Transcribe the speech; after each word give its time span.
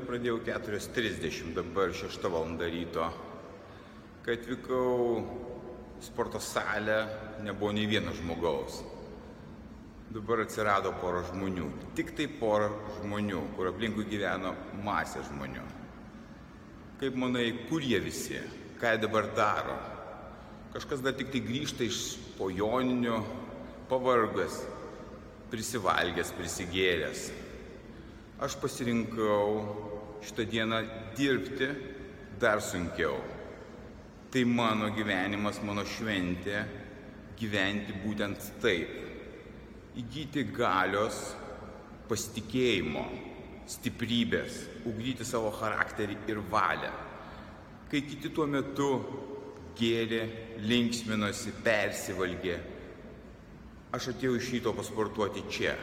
Treniruotę 0.00 0.06
pradėjau 0.06 0.38
4.30, 0.44 1.52
dabar 1.54 1.92
6 1.92 2.22
val. 2.32 2.56
ryto. 2.58 3.12
Kai 4.24 4.36
atvykau 4.36 5.24
sporto 6.00 6.40
salę, 6.40 7.06
nebuvo 7.42 7.72
nei 7.72 7.86
vieno 7.86 8.12
žmogaus. 8.12 8.82
Dabar 10.10 10.40
atsirado 10.40 10.92
pora 11.00 11.22
žmonių. 11.22 11.68
Tik 11.94 12.14
tai 12.16 12.28
pora 12.28 12.70
žmonių, 13.00 13.42
kur 13.56 13.68
aplinkui 13.68 14.04
gyveno 14.08 14.54
masė 14.84 15.20
žmonių. 15.28 15.66
Kaip 17.00 17.14
manai, 17.14 17.66
kur 17.68 17.82
jie 17.82 18.00
visi? 18.00 18.40
Ką 18.80 18.94
jie 18.94 19.02
dabar 19.04 19.28
daro? 19.36 19.76
Kažkas 20.72 21.00
dar 21.00 21.12
tik 21.12 21.30
tai 21.30 21.40
grįžta 21.40 21.84
iš 21.84 22.16
pojoninių, 22.38 23.20
pavargas, 23.88 24.64
prisivalgęs, 25.50 26.32
prisigėręs 26.38 27.49
aš 28.40 28.56
pasirinkau 28.56 29.48
šitą 30.24 30.46
dieną 30.48 30.78
dirbti 31.16 31.68
dar 32.40 32.62
sunkiau. 32.64 33.18
Tai 34.30 34.44
mano 34.44 34.88
gyvenimas, 34.96 35.58
mano 35.66 35.84
šventė 35.84 36.62
gyventi 37.36 37.96
būtent 38.00 38.46
taip. 38.62 38.96
Įgyti 40.00 40.46
galios, 40.54 41.18
pasitikėjimo, 42.08 43.04
stiprybės, 43.68 44.62
ugdyti 44.88 45.26
savo 45.26 45.50
charakterį 45.52 46.16
ir 46.30 46.40
valią. 46.52 46.92
Kai 47.90 48.04
kiti 48.06 48.30
tuo 48.32 48.46
metu 48.46 48.90
gėrė, 49.76 50.22
linksminosi, 50.64 51.52
persivalgė, 51.64 52.56
aš 53.92 54.12
atėjau 54.14 54.36
iš 54.38 54.52
ryto 54.54 54.72
pasportuoti 54.76 55.44
čia, 55.50 55.74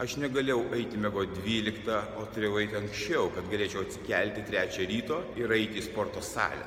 Aš 0.00 0.14
negalėjau 0.16 0.62
eiti 0.72 0.96
mėgo 0.96 1.26
12, 1.28 1.96
o 2.16 2.22
turėjau 2.32 2.60
eiti 2.62 2.76
anksčiau, 2.78 3.26
kad 3.34 3.48
galėčiau 3.52 3.82
atsikelti 3.84 4.44
3 4.48 4.86
ryto 4.88 5.18
ir 5.36 5.52
eiti 5.52 5.76
į 5.76 5.84
sporto 5.84 6.22
salę. 6.24 6.64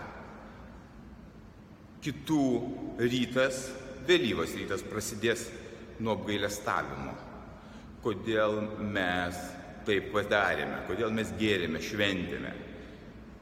Kitų 2.06 2.44
rytas, 3.00 3.64
vėlyvas 4.06 4.54
rytas 4.60 4.84
prasidės 4.86 5.48
nuo 5.98 6.14
apgailestavimo. 6.20 7.16
Kodėl 8.06 8.60
mes 8.94 9.42
taip 9.88 10.12
padarėme, 10.14 10.84
kodėl 10.92 11.10
mes 11.18 11.34
gėrėme, 11.40 11.82
šventėme. 11.82 12.54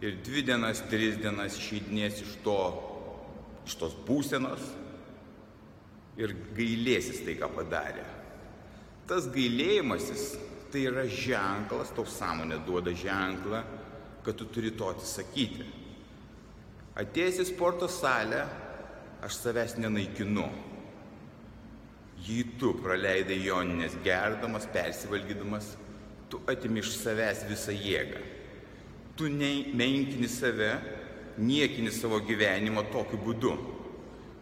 Ir 0.06 0.22
dvi 0.24 0.46
dienas, 0.54 0.86
tris 0.88 1.20
dienas 1.20 1.60
išeidinės 1.60 2.24
iš, 2.24 2.32
to, 2.48 2.58
iš 3.68 3.76
tos 3.84 4.00
būsenos 4.08 4.72
ir 6.22 6.38
gailėsis 6.56 7.26
tai, 7.28 7.36
ką 7.44 7.52
padarė 7.60 8.08
tas 9.12 9.28
gailėjimasis 9.28 10.38
tai 10.72 10.86
yra 10.88 11.04
ženklas, 11.04 11.92
tau 11.92 12.08
sąmonė 12.08 12.62
duoda 12.64 12.94
ženklą, 12.96 13.60
kad 14.24 14.38
tu 14.40 14.48
turi 14.48 14.72
to 14.72 14.88
atsisakyti. 14.88 15.66
Atėjęs 17.02 17.42
į 17.44 17.48
sporto 17.50 17.90
salę, 17.92 18.46
aš 19.24 19.36
savęs 19.42 19.76
nenaikinu. 19.84 20.46
Jei 22.24 22.46
tu 22.62 22.72
praleidai 22.80 23.40
joninės 23.42 23.98
gerdamas, 24.06 24.68
persivalgydamas, 24.72 25.74
tu 26.32 26.40
atimi 26.48 26.80
iš 26.80 26.94
savęs 27.02 27.44
visą 27.50 27.76
jėgą. 27.76 28.22
Tu 29.20 29.28
menkini 29.28 30.30
save, 30.32 30.72
niekini 31.42 31.92
savo 31.92 32.22
gyvenimo 32.24 32.86
tokiu 32.94 33.20
būdu. 33.26 33.58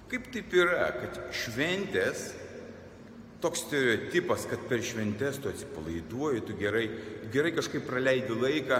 Kaip 0.09 0.29
taip 0.33 0.53
yra, 0.53 0.91
kad 0.99 1.17
šventės 1.33 2.29
toks 3.41 3.63
stereotipas, 3.63 4.45
kad 4.49 4.63
per 4.67 4.81
šventes 4.83 5.39
tu 5.39 5.49
atsipalaiduoji, 5.49 6.43
tu 6.47 6.55
gerai, 6.59 6.87
gerai 7.31 7.53
kažkaip 7.55 7.85
praleidi 7.87 8.35
laiką, 8.35 8.79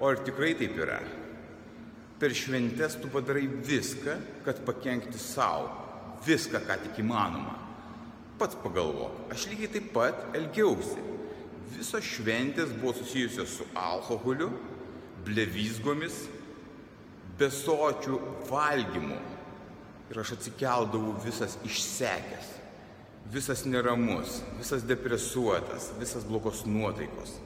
o 0.00 0.08
ar 0.08 0.22
tikrai 0.24 0.54
taip 0.58 0.78
yra? 0.80 1.00
Per 2.20 2.34
šventes 2.36 2.96
tu 3.02 3.10
padarai 3.12 3.44
viską, 3.46 4.16
kad 4.46 4.62
pakengti 4.64 5.20
savo, 5.20 5.68
viską, 6.24 6.62
ką 6.64 6.78
tik 6.86 7.02
įmanoma. 7.02 7.58
Pats 8.40 8.56
pagalvok, 8.62 9.26
aš 9.34 9.48
lygiai 9.50 9.74
taip 9.74 9.90
pat 9.94 10.22
elgiausi. 10.38 11.02
Visos 11.72 12.06
šventės 12.06 12.72
buvo 12.78 12.94
susijusios 12.96 13.58
su 13.58 13.66
alkoholiu, 13.78 14.48
blevizgomis, 15.26 16.24
besočių 17.38 18.18
valgymu. 18.48 19.20
Ir 20.12 20.20
aš 20.20 20.34
atsikeldavau 20.36 21.14
visas 21.24 21.56
išsekęs 21.66 22.61
visas 23.30 23.64
neramus, 23.64 24.42
visas 24.58 24.82
depresuotas, 24.82 25.92
visas 25.98 26.24
blogos 26.24 26.64
nuotaikos. 26.66 27.38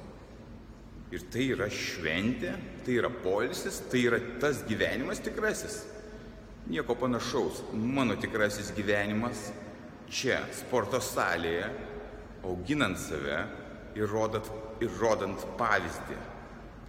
Ir 1.15 1.23
tai 1.31 1.45
yra 1.55 1.69
šventė, 1.71 2.57
tai 2.85 2.97
yra 2.99 3.11
polisis, 3.23 3.79
tai 3.91 4.03
yra 4.09 4.19
tas 4.43 4.65
gyvenimas 4.67 5.23
tikrasis. 5.23 5.85
Nieko 6.67 6.97
panašaus. 6.99 7.63
Mano 7.73 8.17
tikrasis 8.19 8.73
gyvenimas 8.75 9.53
čia, 10.11 10.41
sporto 10.55 10.99
salėje, 10.99 11.69
auginant 12.47 12.99
save 12.99 13.45
ir 13.95 14.11
rodant, 14.11 14.51
ir 14.83 14.91
rodant 14.99 15.47
pavyzdį. 15.61 16.19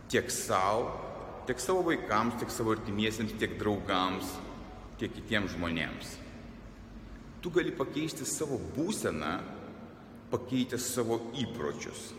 Tiek 0.09 0.31
savo, 0.33 0.89
tiek 1.45 1.61
savo 1.61 1.85
vaikams, 1.85 2.39
tiek 2.41 2.53
savo 2.53 2.73
artimiesiems, 2.73 3.37
tiek 3.37 3.59
draugams, 3.61 4.33
tiek 4.97 5.13
kitiems 5.13 5.53
žmonėms 5.53 6.17
tu 7.41 7.51
gali 7.53 7.71
pakeisti 7.75 8.25
savo 8.25 8.59
būseną, 8.75 9.33
pakeitęs 10.31 10.87
savo 10.95 11.19
įpročius. 11.39 12.11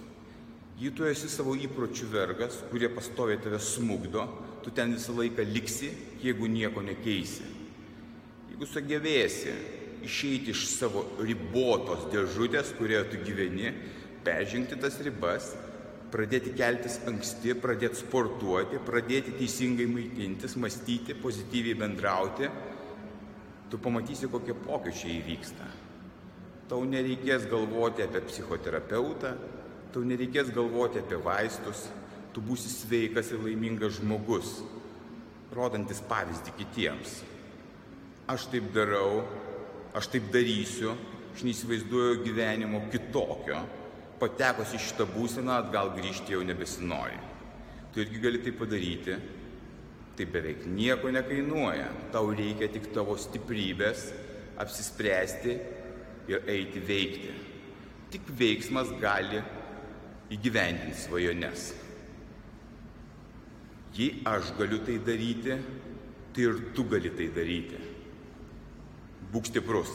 Jei 0.78 0.92
tu 0.94 1.04
esi 1.08 1.26
savo 1.30 1.56
įpročių 1.58 2.06
vergas, 2.12 2.60
kurie 2.70 2.88
pastoviai 2.92 3.40
tave 3.42 3.58
smugdo, 3.58 4.22
tu 4.62 4.70
ten 4.70 4.94
visą 4.94 5.16
laiką 5.16 5.42
liksi, 5.48 5.90
jeigu 6.22 6.46
nieko 6.46 6.84
nekeisi. 6.86 7.46
Jeigu 8.52 8.68
sugebėsi 8.70 9.54
išeiti 10.06 10.54
iš 10.54 10.68
savo 10.70 11.02
ribotos 11.18 12.06
dėžutės, 12.12 12.70
kurioje 12.78 13.08
tu 13.10 13.24
gyveni, 13.26 13.72
peržengti 14.22 14.78
tas 14.78 15.00
ribas, 15.02 15.50
pradėti 16.12 16.54
keltis 16.56 17.00
anksti, 17.10 17.56
pradėti 17.58 18.00
sportuoti, 18.00 18.78
pradėti 18.86 19.34
teisingai 19.38 19.88
maitintis, 19.90 20.56
mąstyti, 20.56 21.16
pozityviai 21.18 21.76
bendrauti, 21.82 22.48
tu 23.70 23.78
pamatysi, 23.78 24.28
kokie 24.32 24.56
pokyčiai 24.56 25.18
įvyksta. 25.20 25.68
Tau 26.68 26.84
nereikės 26.84 27.46
galvoti 27.48 28.04
apie 28.04 28.20
psichoterapeutą, 28.28 29.32
tau 29.92 30.04
nereikės 30.04 30.52
galvoti 30.52 31.00
apie 31.00 31.20
vaistus, 31.24 31.86
tu 32.32 32.44
būsi 32.44 32.68
sveikas 32.72 33.32
ir 33.32 33.40
laimingas 33.44 33.98
žmogus, 34.00 34.58
rodantis 35.56 36.02
pavyzdį 36.08 36.54
kitiems. 36.58 37.22
Aš 38.28 38.50
taip 38.52 38.68
darau, 38.74 39.22
aš 39.96 40.10
taip 40.12 40.28
darysiu, 40.32 40.92
aš 41.32 41.44
neįsivaizduoju 41.48 42.20
gyvenimo 42.26 42.82
kitokio, 42.92 43.62
patekus 44.20 44.74
į 44.76 44.82
šitą 44.84 45.08
būseną 45.14 45.56
atgal 45.62 45.94
grįžti 45.96 46.36
jau 46.36 46.44
nebesinori. 46.44 47.16
Tu 47.94 48.04
irgi 48.04 48.20
gali 48.20 48.40
tai 48.44 48.52
padaryti 48.52 49.16
tai 50.18 50.26
beveik 50.26 50.66
nieko 50.66 51.12
nekainuoja. 51.14 51.88
Tau 52.12 52.32
reikia 52.34 52.68
tik 52.74 52.90
tavo 52.94 53.14
stiprybės 53.18 54.08
apsispręsti 54.58 55.54
ir 56.28 56.48
eiti 56.50 56.82
veikti. 56.82 57.34
Tik 58.10 58.32
veiksmas 58.40 58.90
gali 59.00 59.40
įgyvendinti 60.34 60.98
svajones. 60.98 61.68
Jei 63.98 64.22
aš 64.28 64.52
galiu 64.58 64.82
tai 64.84 64.98
daryti, 65.04 65.56
tai 66.34 66.44
ir 66.44 66.60
tu 66.74 66.84
gali 66.90 67.14
tai 67.14 67.30
daryti. 67.34 67.78
Būk 69.32 69.48
stiprus. 69.48 69.94